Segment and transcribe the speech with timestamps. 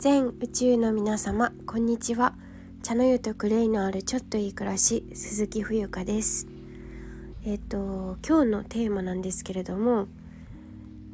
[0.00, 2.32] 全宇宙の皆様こんにちは。
[2.82, 6.46] 茶の湯とクレイのあるちょっといい暮らし鈴木冬香です。
[7.44, 10.06] えっ、と今日のテーマなんですけれども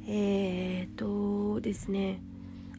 [0.06, 2.20] えっ、とですね。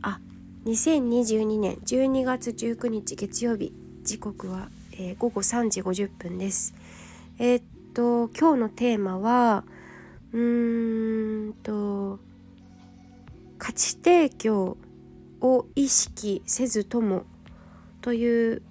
[0.02, 0.22] あ
[0.64, 6.74] 2022年12月19日月曜日時刻は、えー、午後3時50分です。
[7.38, 7.62] えっ、
[7.94, 9.66] と今日のテーマは
[10.32, 12.20] うーんと
[13.58, 14.78] 価値提供
[15.42, 17.26] を意識せずとも
[18.02, 18.62] という、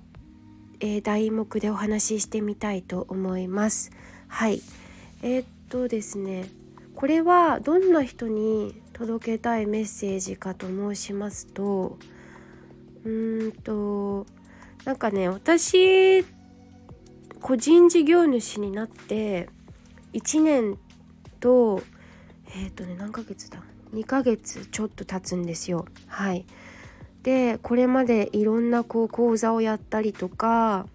[0.80, 3.90] えー、題目でお話ししてみたいと思います。
[4.28, 4.62] はい。
[5.22, 6.46] えー、っとですね。
[6.96, 11.98] これはどんな人に届けたいメッセージかと申しますと
[13.04, 14.26] うーんと
[14.86, 16.24] なんかね私
[17.42, 19.50] 個人事業主になって
[20.14, 20.78] 1年
[21.38, 21.82] と
[22.56, 23.75] えっ、とね何ヶ月だ？
[23.96, 25.86] 2ヶ月ちょっと経つんですよ。
[26.06, 26.44] はい、
[27.22, 30.86] でこれまでいろんなこう講座をやったりとか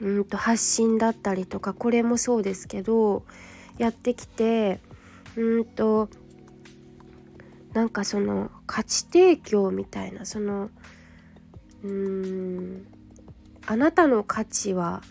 [0.00, 3.24] うんと発信だったりとかこれもそうですけど
[3.78, 4.80] やってきて
[5.36, 6.08] うんと
[7.72, 10.70] なんかその価値提供みたいなその
[11.82, 12.86] うーん
[13.66, 15.02] あなたの価値は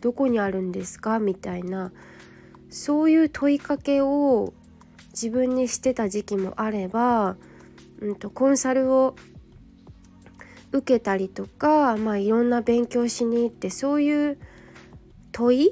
[0.00, 1.18] どこにあるんですか？
[1.18, 1.92] みたいな
[2.70, 4.52] そういう問いかけを
[5.20, 7.36] 自分にしてた時期もあれば、
[8.00, 9.16] うんと、コンサルを
[10.70, 14.38] 受けたりとか、まあ、いろんな勉強しに行ってそういう
[15.32, 15.70] 問い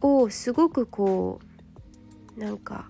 [0.00, 1.40] をすごくこ
[2.36, 2.88] うなんか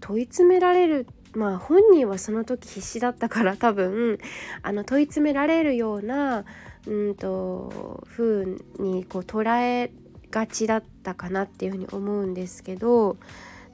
[0.00, 4.18] 問い詰められるまあ本人はその時必死だったから多分
[4.62, 6.44] あの問い詰められるような
[6.86, 8.46] うんと風
[8.78, 9.92] にこう捉え
[10.30, 13.16] がちだったかなっていうふうに思うんですけど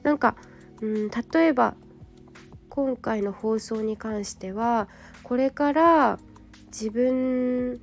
[0.05, 0.35] なんか、
[0.81, 1.73] うん、例えば
[2.69, 4.87] 今回の放送に関しては
[5.23, 6.19] これから
[6.67, 7.81] 自分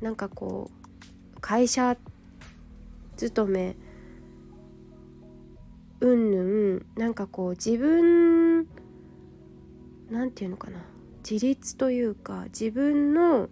[0.00, 1.96] なんかこう会社
[3.16, 3.76] 勤め
[5.98, 6.42] うんぬ
[6.76, 8.68] んなんかこう自分
[10.10, 10.78] なんていうのかな
[11.28, 13.48] 自立というか自分の、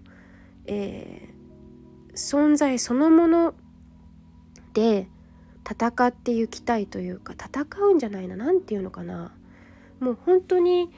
[0.66, 3.54] えー、存在そのもの
[4.74, 5.08] で
[5.72, 9.32] 戦っていきたいというか戦うんじゃないな何て言うのかな。
[10.00, 10.90] もう本当に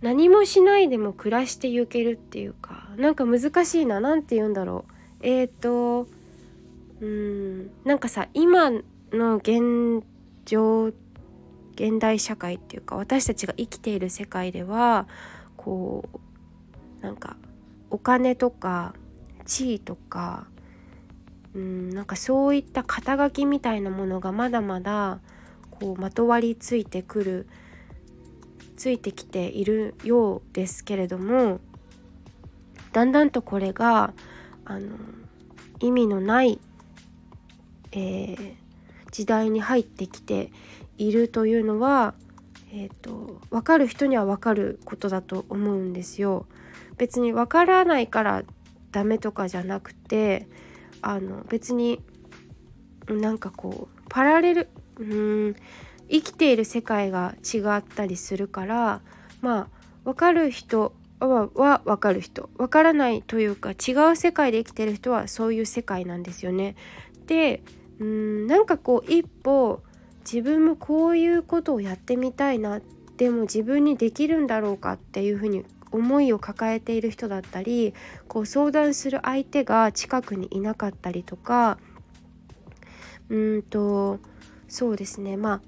[0.00, 4.92] 何もしないでも暮らしていけるっていうかなんか難しいな何て言うんだろう。
[5.26, 6.08] えっ、ー、と
[7.00, 8.70] うんなんかさ今
[9.12, 10.04] の現
[10.44, 10.92] 状
[11.74, 15.06] 現代社会っていうか私たちが生きている世界では
[15.56, 17.36] こうなんか
[17.90, 18.94] お金とか
[19.46, 20.46] 地位とか
[21.54, 25.18] うんなんかそういった肩書きみたいなものがまだまだ
[25.70, 27.48] こうまとわりついてくる
[28.76, 31.60] ついてきているようですけれども
[32.92, 34.12] だんだんとこれが
[34.64, 34.96] あの
[35.80, 36.60] 意味のない、
[37.92, 38.54] えー、
[39.10, 40.52] 時代に入ってきて
[40.98, 42.14] いるというのは、
[42.72, 46.46] えーと、分かる人には分かることだと思うんですよ。
[46.98, 48.42] 別に分からないから
[48.92, 50.46] ダメとかじゃなくて
[51.02, 52.00] あの別に
[53.08, 54.68] なんかこうパラレル
[54.98, 55.56] うん
[56.10, 59.00] 生きている世界が違ったりするから
[59.40, 59.68] まあ
[60.04, 66.76] 分かる人はは分かる人分からないというか違う世界で生きてる人はそういう世界なんですよね。
[67.26, 67.62] で
[67.98, 69.82] うんなんかこう一歩
[70.20, 72.80] 自分もこういうことをやってみたいな
[73.16, 77.94] でも自分にできるんだろうかっていうふうに思いを抱えている人だったり
[78.28, 81.78] こう相談する相手が近くにいなかったりとか
[83.28, 84.18] うんと
[84.68, 85.36] そうですね。
[85.36, 85.60] まあ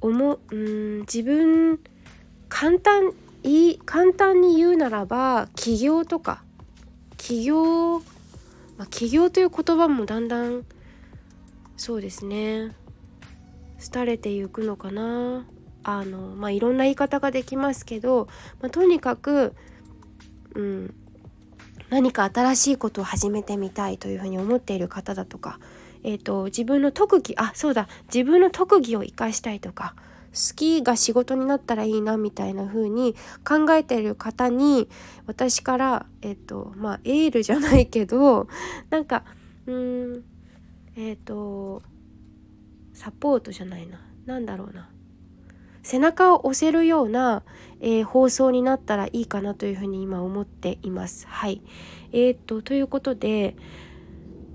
[0.00, 1.80] 思うん自分
[2.48, 6.42] 簡単い簡単に言うならば起業とか
[7.16, 10.64] 起業、まあ、起業という言葉もだんだん
[11.76, 12.74] そうですね
[13.92, 15.44] 廃れていくのかな。
[15.88, 18.26] あのまあいろんな言い方ができますけど、
[18.60, 19.54] まあ、とにかく、
[20.56, 20.94] うん、
[21.90, 25.60] 何か新しいことを始めてみたいというふうに思っている方だとか、
[26.02, 29.94] えーと、自分の特技あそうだ自分の特技を生かしたいとか
[30.32, 33.14] 好きが仕事になったらいいなみたいな風に
[33.46, 34.88] 考えている方に
[35.26, 38.48] 私からえっ、とまあエールじゃないけど
[38.90, 39.22] なんか
[39.66, 40.24] うん
[40.96, 41.80] えっ、と
[42.92, 44.00] サポートじゃないな。
[44.24, 44.90] 何だろうな。
[45.86, 47.44] 背中を押せるような、
[47.80, 51.28] えー、放送になったらいいかなというふうに今思っています。
[51.28, 51.62] はい、
[52.10, 53.54] えーと、ということで、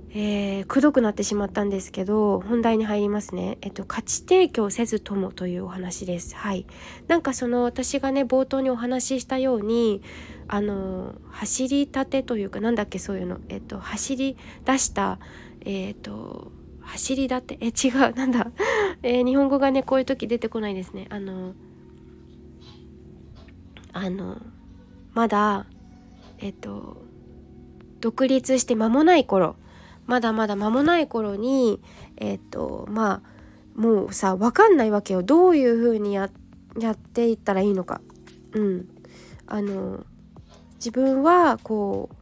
[0.09, 6.35] えー、くどくなってしまったんですけど本題に入りますね、えっと、価値提供せずともというお話です。
[6.35, 6.65] はい。
[7.07, 10.01] なんかその私がね冒頭にお話ししたように
[10.49, 13.37] あの走りたてというかなんだっけそういうの。
[13.47, 14.35] えっと走り
[14.65, 15.17] 出した
[15.61, 16.51] えっと
[16.91, 17.57] 走りだって。
[17.61, 18.13] え違う。
[18.15, 18.51] なんだ、
[19.01, 21.07] えー、日本語がねこういう時出てこないですね。
[21.09, 21.53] あの
[23.93, 24.41] あの
[25.13, 25.65] まだ
[26.39, 27.01] えっと
[27.99, 29.55] 独立して間もない頃。
[30.05, 31.79] まだまだ間もない頃に
[32.17, 35.23] えっとまあもうさ分かんないわけよ。
[35.23, 36.29] どういう風にや
[36.77, 38.01] やっていったらいいのか。
[38.53, 38.89] うん、
[39.47, 40.05] あの
[40.75, 42.15] 自分はこう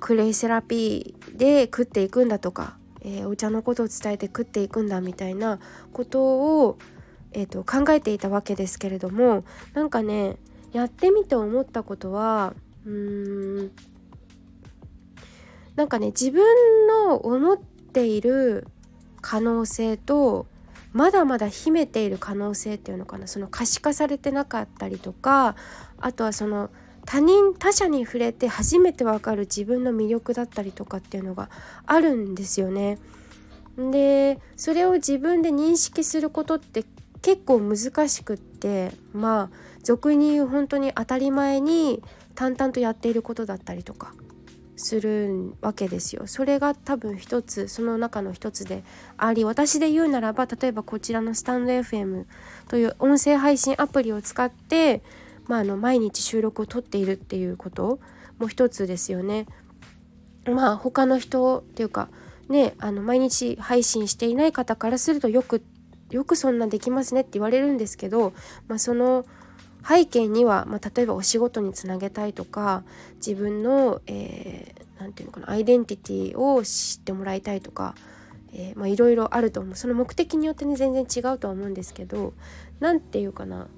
[0.00, 5.58] クレイセラピーで食っていくんだとか、えー、お茶のことを伝えて食っていくんだみたいな
[5.92, 6.22] こと
[6.66, 6.78] を、
[7.32, 10.36] えーと、考えていたわけですけれどもなんかね
[10.72, 12.54] やってみて思ったことは
[12.84, 13.72] うーん
[15.76, 18.66] なんかね自分の思っている
[19.20, 20.46] 可能性と
[20.92, 23.26] まだまだ秘めている可能性っていうのかな。
[23.26, 25.54] その可視化されてなかったりとか
[25.98, 26.70] あとはその
[27.10, 31.48] 他人他者に触れて初めてわかる自分の魅力だったりとかっていうのが
[31.86, 32.98] あるんですよね。
[33.78, 36.84] でそれを自分で認識することって
[37.22, 42.02] 結構難しくってまあ俗に言う本当に当たり前に
[42.34, 44.12] 淡々とやっていることだったりとか
[44.76, 46.26] するわけですよ。
[46.26, 48.84] それが多分一つその中の一つで
[49.16, 52.26] あり私で言うならば例えばこちらのスタンド FM
[52.68, 55.00] という音声配信アプリを使って、
[55.48, 57.98] まあ、あの毎日収録を撮っているっていうこと
[58.38, 59.46] も一つですよね。
[60.46, 62.08] まあ他の人っていうか
[62.48, 65.62] ねあの毎日配信していない方からするとよく
[66.10, 68.32] よくそんなできますねって言われるんですけど、
[68.66, 69.26] まあ、その
[69.86, 72.82] 背景には、まあ、例えばお仕事につなげたいとか
[73.16, 77.94] 自分の何、えー、て言うのかなアイデンティティを知ってもらいたいとか、
[78.52, 82.32] え、まあいろいろあると思うその目的によってね全然違うとは思うんですけど
[82.80, 83.68] 何て言うかな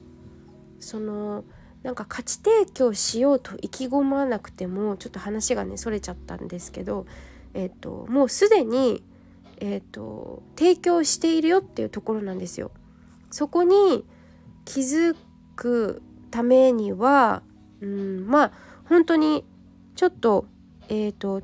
[0.78, 1.44] その
[1.82, 7.06] なんか価値提供しようと意気込まなくてもちょっと話がねそれちゃったんですけど、
[7.55, 9.03] えーと、もうすでに、
[9.59, 12.71] えーと提供しているよっていうところなんですよ。
[13.31, 14.05] そこに
[14.65, 15.17] 気づ
[15.56, 17.43] くためには、
[17.81, 18.53] うん、まあ
[18.85, 19.44] 本当に
[19.94, 20.47] ちょっと
[20.88, 21.43] え、ー、と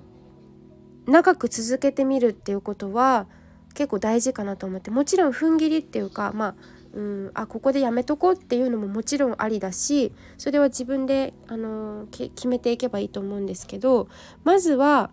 [1.07, 3.27] 長く続けてみるっていうことは
[3.75, 6.55] 結構大事かなと思ってもちろん踏ん切りっていうかまあ
[6.97, 14.09] うんあここでやめとこうっていうのももちろんありだしそれは自分で、あの決めていけばいいと思うんですけど
[14.45, 15.11] まずは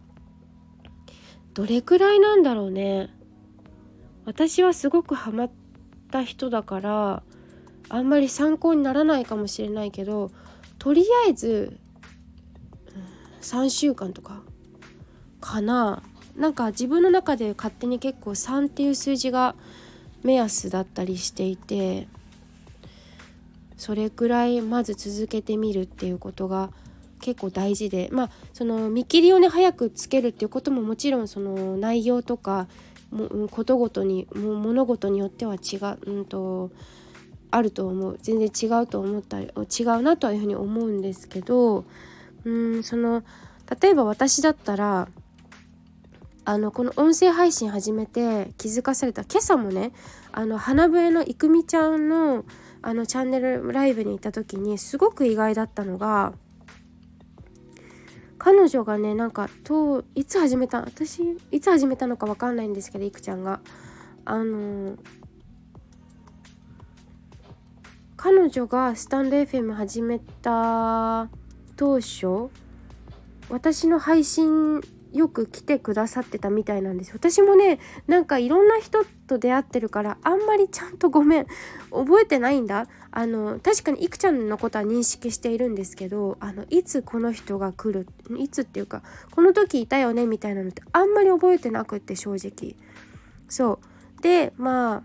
[1.53, 3.09] どれくらいなんだろうね。
[4.25, 5.51] 私はすごくハマっ
[6.09, 7.23] た人だから
[7.89, 10.31] あんまり参考にならないかもしれないけど
[10.79, 11.77] とりあえず
[13.41, 14.41] 3週間とか
[15.41, 16.01] かな。
[16.37, 19.55] なんか自分の中で勝手に結構3っていう数字が
[20.23, 22.07] 目安だったりしていて
[23.77, 26.71] それくらいまず続けてみるっていうことが
[27.19, 32.67] 結構大事でまあその見切りをね早くつけるっていうことももちろんその内容とか
[33.11, 36.71] もことごとに物事によっては違う、うんと
[37.51, 38.17] あると思う。
[38.19, 41.85] 全然違うと思ったり違うなというふうに思うんですけど
[42.45, 43.23] うんその
[43.79, 45.07] 例えば私だったら
[46.45, 49.23] あのこの音声配信始めて気づかされた。
[49.23, 49.93] 今朝もね
[50.31, 52.43] あの花笛のいくみちゃんの
[52.81, 56.33] あのチャンネルライブに行った時にすごく意外だったのが
[58.37, 63.61] 彼女がねなんかといつ始めた私いつ始めたのか分かんないんですけどいくちゃんが。
[64.25, 64.97] あの
[68.15, 71.27] 彼女がスタンド FM 始めた
[71.75, 72.49] 当初
[73.49, 74.79] 私の配信
[75.13, 77.11] よく来てくださってたみたいなんです。
[77.13, 81.47] 私もねなんかいろんな人と出会ってるからあんまりちゃんとごめん
[81.91, 82.87] 覚えてないんだ。
[83.11, 92.75] あの確かにいくちゃんのことは認識しているんですけどあのいつこの人が来るいつっていうかこの時いたよねみたいなのってあんまり覚えてなくって正直。
[93.47, 93.79] そ
[94.19, 94.21] う。
[94.21, 95.03] でま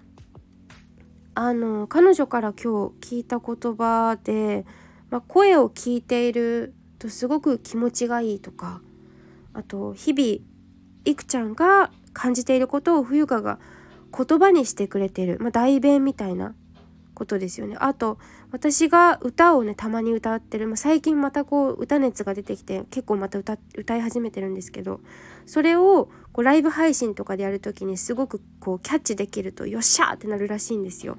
[1.34, 4.64] ああの彼女から今日聞いた言葉で、
[5.10, 8.80] まあ、声を聞いているとすごく気持ちがいいとか
[9.58, 10.44] あと日々
[11.04, 13.58] いくちゃんが感じていることを冬香が
[14.16, 16.54] 言葉にしてくれてる、まあ、代弁みたいな
[17.14, 17.76] ことですよね。
[17.80, 18.18] あと
[18.52, 25.00] 私が歌をねたまに歌ってる、まあ、最近またこう歌熱が出てきて結構また歌歌い始めてるんですけど
[25.44, 31.18] それをこうライブ配信とかでやる時にすごくこうキャッチできるとよっしゃーってなるらしいんですよ。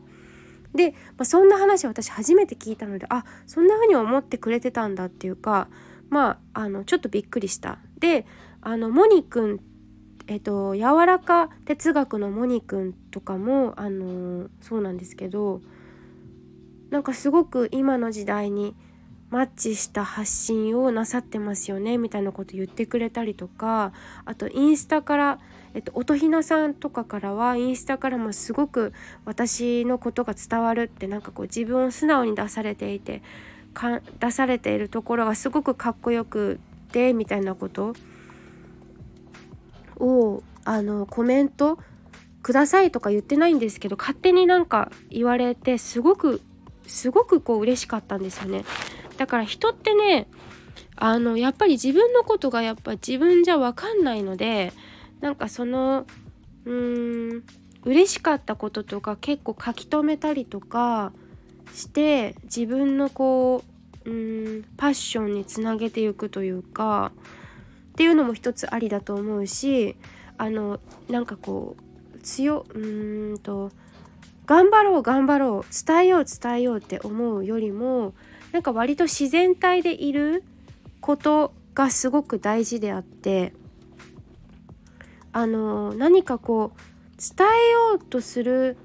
[0.73, 5.67] で、まあ、そんな話を私初めて聞いたのであそんな風に思ってくれてたんだっていうか
[6.09, 7.79] まああのちょっとびっくりした。
[7.99, 8.25] で
[8.61, 9.59] あのモニ君
[10.27, 15.61] えっと柔らか哲学のモニ君とかもあのそうなんですけど
[16.89, 18.75] なんかすごく今の時代に
[19.29, 23.93] マッチした発信をなさってますよねみたいなこと言ってくれたりとか
[24.25, 25.39] あとインスタから、
[25.75, 28.91] えっと、音ひなさんとかからはインスタからもすごく
[29.25, 33.21] 私のことが伝わるってなんかこう自分を素直に出されていて
[33.75, 36.59] か出されているところがすごくかっこよく
[36.91, 37.93] てみたいなこと
[39.97, 41.79] をあのコメント
[42.41, 46.41] くださいとか言ってないんですけど勝手になんか言われてすごく
[46.87, 48.65] すごくこう嬉しかったんですよね。
[49.17, 50.27] だから人ってね
[50.95, 54.73] あのやっぱり自分のことがやっぱ自分じゃ分かんないので
[55.21, 56.05] なんかその
[56.65, 57.43] うーん
[57.83, 61.13] 嬉しかったこととか結構書き留めたりとか
[61.73, 63.68] して自分のこう
[64.09, 67.11] ううんパッションにつなげていくというか
[67.91, 69.95] っていうのも一つありだと思うし
[70.37, 71.75] あのなんかこ
[72.15, 72.79] う強う
[73.33, 73.71] んと
[74.45, 78.13] 頑張ろう頑張ろう伝えよう伝えようって思うよりも
[78.51, 80.43] なんか割と自然体でいる
[81.01, 83.53] ことがすごく大事であって
[85.31, 86.79] あの何かこう
[87.37, 88.77] 伝えようとする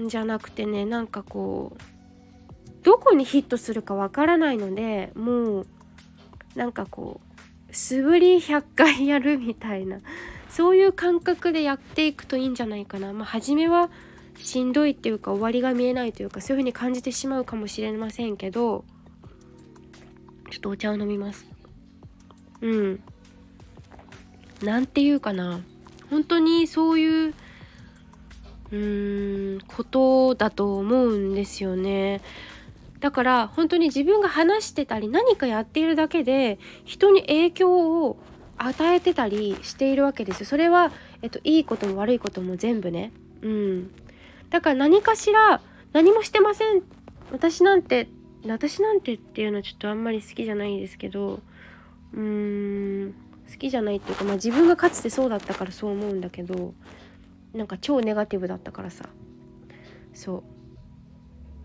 [0.00, 1.91] んじゃなくてねなんかこう
[2.82, 5.66] どこにヒットするかわからないのでもう
[6.56, 7.20] なんかこ
[7.70, 10.00] う素振り100回やるみたいな
[10.48, 13.14] そういう感覚でやっていくといいんじゃないかな。
[13.14, 13.88] まあ、初めは
[14.36, 18.84] しんどいっていうか終わりが見えないというかそういう風に感じてしまうかもしれませんけど
[20.50, 21.46] ちょっとお茶を飲みます。
[22.60, 23.00] うん。
[24.62, 25.60] なんていうかな。
[26.10, 27.34] 本当にそういう
[28.70, 32.20] うーんことだと思うんですよね。
[33.02, 38.16] だから本当に自分が話してたり何かやっているだけで人に影響を
[38.56, 40.46] 与えてたりしているわけですよ。
[40.46, 43.12] それは、えっと、いいことも悪いことも全部ね。
[43.42, 43.90] うん。
[44.50, 45.60] だから何かしら
[45.92, 46.82] 何もしてません。
[47.32, 48.08] 私なんて
[48.46, 51.40] 私なんてっていうのはちょっとあんまり好きじゃないですけど
[52.14, 53.14] うーん。
[53.50, 56.72] 好きじゃないっていうか、まあ、自分がかつてそうだったからそう思うんだけど
[57.52, 59.06] なんか超ネガティブだったからさ。
[60.14, 60.61] そう。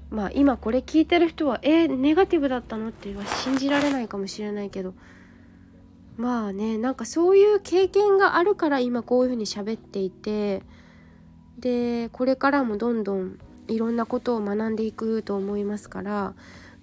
[0.10, 2.90] まあ今これ聞いてる人はえー、ネガティブだったの？
[2.90, 4.94] っては信じられないかもしれないけど。
[6.18, 10.64] まあねなんかそういう経験があるから今こういうふうに喋っていて。
[11.60, 16.36] でこれからもどんどんいろんなことを学んでいくと思いますから。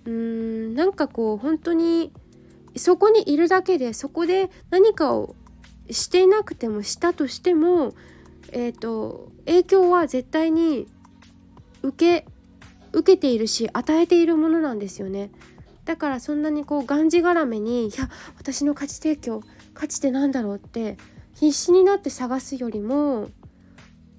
[0.04, 2.12] うーんなんかこう本当に
[2.76, 5.36] そこにいるだけでそこで何かを
[5.90, 7.94] していなくてもしたとしても、
[8.50, 10.88] えーと、影響は絶対に
[11.82, 12.26] 受け
[12.94, 15.30] 受けているし与えているものなんですよね。
[15.84, 18.08] だからそんなにこうがんじがらめに「いや
[18.38, 19.42] 私の価値提供
[19.74, 20.96] 価値って何だろう?」って
[21.34, 23.30] 必死になって探すよりもう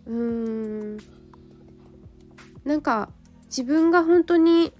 [0.08, 0.98] ーん
[2.66, 3.10] なんか
[3.46, 4.74] 自分が本当に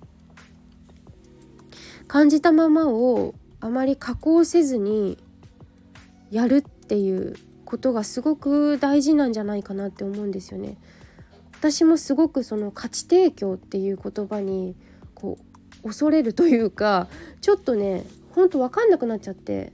[2.08, 5.18] 感じたままをあまり加工せずに
[6.30, 10.78] やるっていうことがすごく大事なんじゃないかなって思うんですよね。
[11.66, 14.76] 私もすごくその価値提供っていう言葉に
[15.16, 15.40] こ
[15.82, 17.08] う恐れるというか
[17.42, 18.04] ちょっとね
[18.36, 19.72] ほんと分かんなくなっちゃって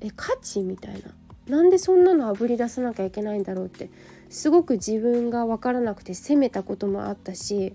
[0.00, 1.00] え価値みたいな。
[1.46, 3.90] なんでそんなのあぶり出さなきゃいけないんだろうって
[4.28, 7.74] すごく自分が分からなくて責めたこともあったし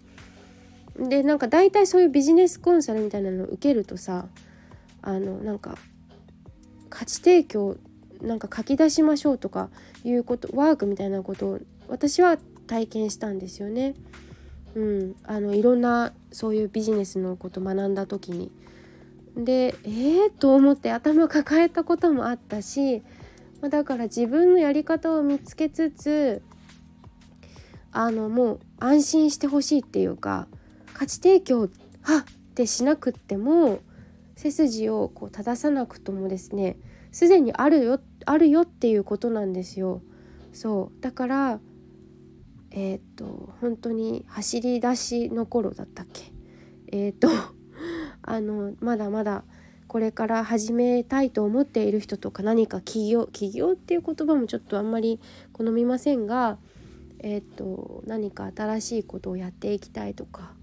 [0.98, 4.28] でなんか大体そういうビジネスコンサルみたいなのを受けるとさ
[5.02, 5.78] あのなんか
[6.90, 7.76] 価値提供
[8.22, 9.70] なんか書き出しましょうとか
[10.06, 11.60] いうことワークみたいなことを
[11.90, 13.95] 私は体験したんですよね。
[14.75, 18.51] うん、あのいろんなそういうビジネスのこと学んだ時に。
[19.36, 23.03] でえー、と思って頭抱えたこともあったし
[23.62, 26.41] まだから自分のやり方を見つけつつ
[27.91, 30.48] あのもう安心してほしいっていうか
[30.93, 31.69] 価値提供
[32.01, 32.24] はっ
[32.55, 33.79] てしなくっても
[34.38, 36.77] 背筋をこう正さなくともですね
[37.12, 40.01] すでにあるよあるよっていうことなんですよ。
[40.53, 41.60] そうだから
[42.75, 46.32] えっ、と本当に走り出しの頃だったっけ？
[46.91, 47.29] えっ、と
[48.22, 49.46] あのまだまだ
[49.88, 55.22] これから始めたいと思っている人とか何か起業起業っていう言葉もちょっとあんまり
[55.53, 56.58] 好みませんが、
[57.20, 60.53] えーと、何か新しいことをやっていきたいとか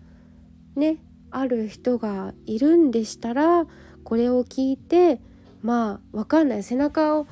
[0.76, 0.98] ね
[1.30, 3.66] ある人がいるんでしたら
[4.04, 5.20] これを聞いて
[5.62, 6.62] まあ分かんない。
[6.62, 7.26] 背中を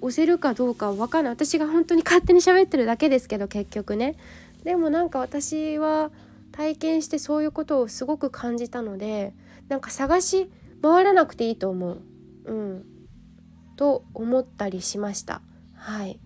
[0.00, 1.24] 押せるかどうか分かん。
[1.24, 4.16] ない私が本当に勝手に喋ってるだけですけど結局ね。
[4.64, 6.10] でもなんか私は
[6.52, 9.32] 体験してそういうことをすごく感じたので
[9.68, 10.50] なんか探し
[10.82, 12.02] 回らなくていいと思う。
[12.44, 12.84] うん、
[13.76, 15.42] と思ったりしました。
[15.74, 16.18] はい。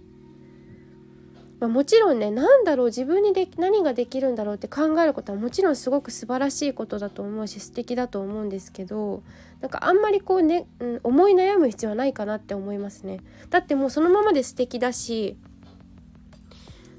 [1.63, 9.23] まあ、もちろんね何だろう自分にで何ができるんだろうって考えることはもちろんすごく素晴らしいことだと思うし素敵だと思うんですけど
[9.61, 13.21] なんかあんまりこうね、うん、思い悩む必要はないかなって思いますね。
[13.51, 15.37] だってもうそのままで素敵だし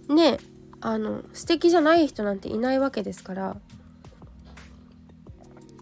[0.07, 0.37] ね
[0.79, 3.57] あの素敵じゃない人なんていないわけですから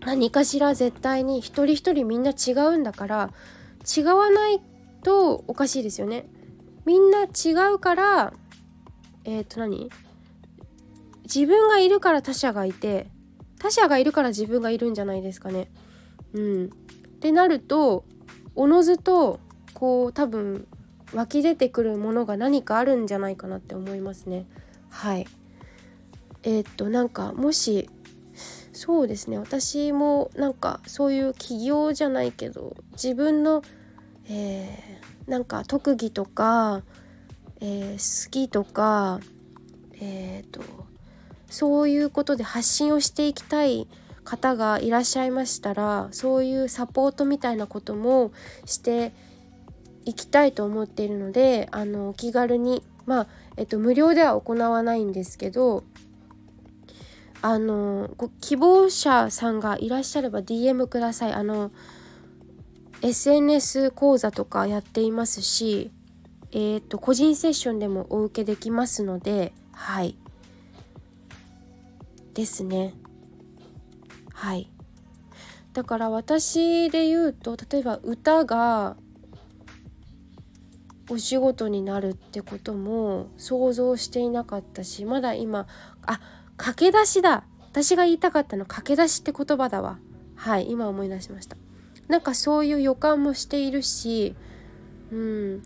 [0.03, 3.29] 何かしら絶対に一人一人みんな違うんだから
[3.95, 4.59] 違わない
[5.03, 6.25] とおかしいですよね。
[6.83, 8.33] みんな違うから
[9.23, 9.89] えっ、ー、と何？
[11.23, 13.07] 自分がいるから他者がいて
[13.59, 15.69] 他者がいるから自分がいるんじゃないですかね。
[16.33, 16.67] うん、っ
[17.19, 18.05] てなると
[18.55, 19.39] おのずと
[19.73, 20.67] こう多分
[21.13, 24.45] 湧き出てくるものが何かあるんじゃないかなって思いますね。
[24.89, 25.27] はい
[26.43, 27.89] えー、っとなんかもし
[28.73, 33.61] そうですね私もなんかそういう起業じゃないけど自分の、
[34.27, 36.81] えー、なんか特技とか
[37.61, 39.19] えー、好きとか、
[39.99, 40.61] えーと、
[41.47, 43.87] そういうことで発信をしていきたい
[44.23, 48.31] 方がいらっしゃいましたらそういうサポートみたいなことも
[48.65, 49.13] して
[50.05, 53.27] いきたいと思っているのであのお気軽にまあ、
[53.57, 55.83] えっと、無料では行わないんですけど
[57.41, 61.33] あのご希望者さんがいらっしゃれば DM ください。
[61.33, 61.71] あの
[63.01, 65.89] SNS 講座とかやっていますし
[66.51, 70.15] えーと、個人セッションでもお受けできますのではい。
[72.33, 72.93] ですね。
[74.33, 74.69] はい。
[75.73, 78.97] だから私で言うと例えば歌が
[81.09, 85.67] お仕事になるってことも想像していなかったしまだ今
[86.05, 86.19] あ
[86.57, 87.43] 駆け出しだ。
[87.71, 89.99] 私が言いたかったの駆け出しって言葉だわ。
[90.35, 91.55] はい今思い出しました。
[92.07, 94.35] なんかそういう予感もしているし
[95.11, 95.63] うん。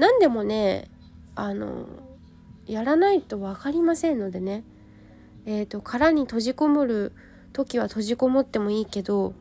[0.00, 0.90] 何でもね
[1.34, 1.86] あの
[2.66, 4.64] やらないと分かりませんのでね
[5.46, 7.12] えーと、殻に閉じこもる
[7.52, 9.32] 時は閉じこもってもいいけど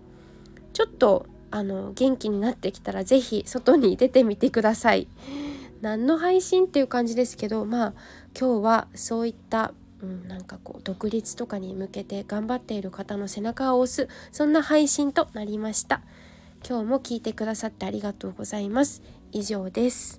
[0.74, 5.08] ちょっとあの元気になってきたら是非外に出てみてください。
[5.82, 7.94] 何の配信っていう感じですけどまあ
[8.38, 16.02] 今日はそういった、うん、なんかこう独立とかに向けて頑張っている方の背中を押すそんな配信となりました。
[16.68, 19.02] 今日も聞いてくださってありがとうございます。
[19.32, 20.19] 以上です。